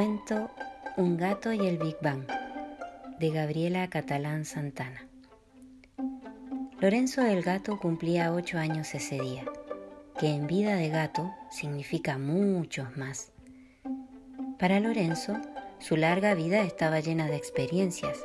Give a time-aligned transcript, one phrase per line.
[0.00, 0.48] Cuento
[0.96, 2.26] Un gato y el Big Bang
[3.18, 5.06] de Gabriela Catalán Santana.
[6.80, 9.44] Lorenzo el gato cumplía ocho años ese día,
[10.18, 13.30] que en vida de gato significa muchos más.
[14.58, 15.36] Para Lorenzo,
[15.80, 18.24] su larga vida estaba llena de experiencias,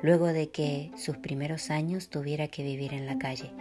[0.00, 3.52] luego de que sus primeros años tuviera que vivir en la calle.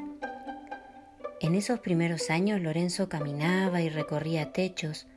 [1.42, 5.08] En esos primeros años Lorenzo caminaba y recorría techos,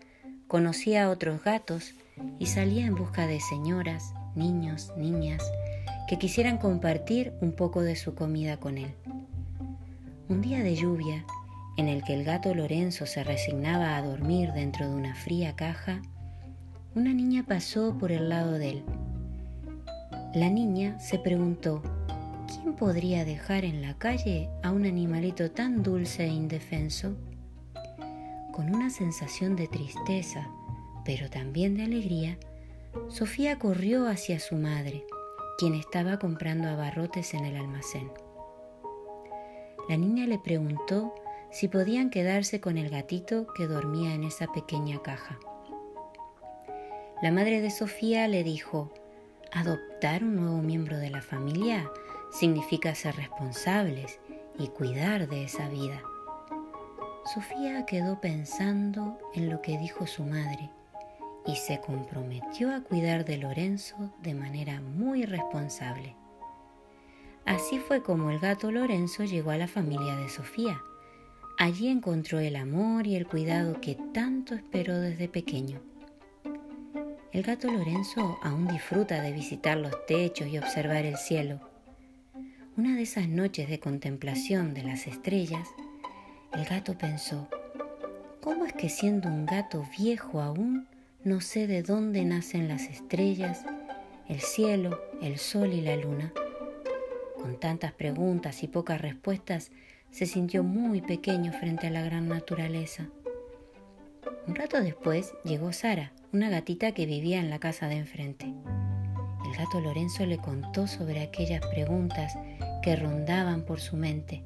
[0.49, 1.95] conocía a otros gatos
[2.39, 5.43] y salía en busca de señoras, niños, niñas
[6.09, 8.95] que quisieran compartir un poco de su comida con él.
[10.29, 11.25] Un día de lluvia,
[11.77, 16.03] en el que el gato Lorenzo se resignaba a dormir dentro de una fría caja,
[16.95, 18.85] una niña pasó por el lado de él.
[20.35, 21.83] La niña se preguntó,
[22.49, 27.17] ¿quién podría dejar en la calle a un animalito tan dulce e indefenso?
[28.53, 30.51] Con una sensación de tristeza,
[31.05, 32.39] pero también de alegría,
[33.09, 35.05] Sofía corrió hacia su madre,
[35.59, 38.11] quien estaba comprando abarrotes en el almacén.
[39.89, 41.15] La niña le preguntó
[41.51, 45.39] si podían quedarse con el gatito que dormía en esa pequeña caja.
[47.23, 48.91] La madre de Sofía le dijo,
[49.53, 51.91] adoptar un nuevo miembro de la familia
[52.33, 54.21] significa ser responsables
[54.59, 56.03] y cuidar de esa vida.
[57.35, 60.71] Sofía quedó pensando en lo que dijo su madre
[61.47, 66.15] y se comprometió a cuidar de Lorenzo de manera muy responsable.
[67.47, 70.83] Así fue como el gato Lorenzo llegó a la familia de Sofía.
[71.59, 75.81] Allí encontró el amor y el cuidado que tanto esperó desde pequeño.
[77.33, 81.61] El gato Lorenzo aún disfruta de visitar los techos y observar el cielo.
[82.77, 85.69] Una de esas noches de contemplación de las estrellas,
[86.53, 87.49] el gato pensó,
[88.41, 90.89] ¿cómo es que siendo un gato viejo aún,
[91.23, 93.67] no sé de dónde nacen las estrellas,
[94.29, 96.33] el cielo, el sol y la luna?
[97.37, 99.71] Con tantas preguntas y pocas respuestas,
[100.11, 103.09] se sintió muy pequeño frente a la gran naturaleza.
[104.47, 108.47] Un rato después llegó Sara, una gatita que vivía en la casa de enfrente.
[109.45, 112.33] El gato Lorenzo le contó sobre aquellas preguntas
[112.83, 114.43] que rondaban por su mente.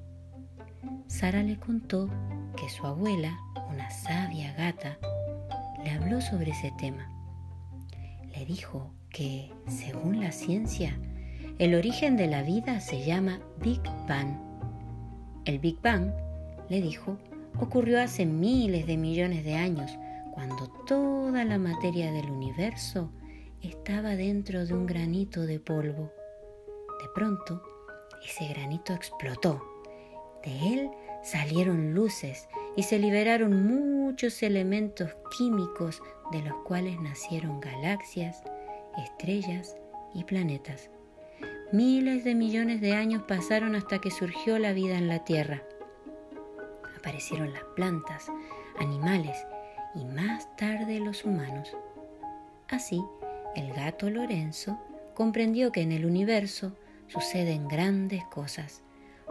[1.06, 2.10] Sara le contó
[2.56, 3.38] que su abuela,
[3.70, 4.98] una sabia gata,
[5.84, 7.08] le habló sobre ese tema.
[8.34, 10.98] Le dijo que, según la ciencia,
[11.58, 14.36] el origen de la vida se llama Big Bang.
[15.44, 16.10] El Big Bang,
[16.68, 17.18] le dijo,
[17.60, 19.96] ocurrió hace miles de millones de años,
[20.32, 23.12] cuando toda la materia del universo
[23.62, 26.10] estaba dentro de un granito de polvo.
[27.00, 27.62] De pronto,
[28.24, 29.62] ese granito explotó.
[30.42, 30.90] De él
[31.22, 36.02] salieron luces y se liberaron muchos elementos químicos
[36.32, 38.42] de los cuales nacieron galaxias,
[39.04, 39.76] estrellas
[40.14, 40.90] y planetas.
[41.72, 45.62] Miles de millones de años pasaron hasta que surgió la vida en la Tierra.
[46.96, 48.30] Aparecieron las plantas,
[48.78, 49.36] animales
[49.94, 51.76] y más tarde los humanos.
[52.68, 53.02] Así,
[53.56, 54.78] el gato Lorenzo
[55.14, 56.76] comprendió que en el universo
[57.08, 58.82] suceden grandes cosas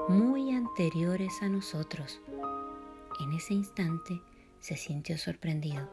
[0.08, 2.22] muy anteriores a nosotros.
[3.24, 4.22] En ese instante
[4.60, 5.90] se sintió sorprendido,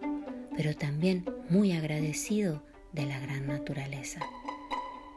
[0.57, 2.61] pero también muy agradecido
[2.93, 4.19] de la gran naturaleza,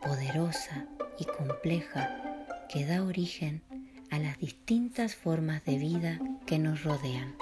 [0.03, 0.85] poderosa
[1.17, 3.63] y compleja, que da origen
[4.11, 7.35] a las distintas formas de vida que nos rodean.